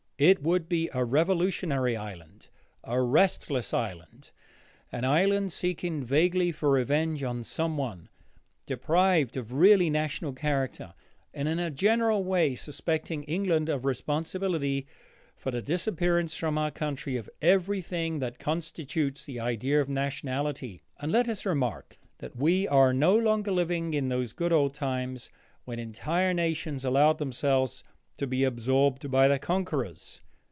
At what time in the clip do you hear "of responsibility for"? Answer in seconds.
13.67-15.49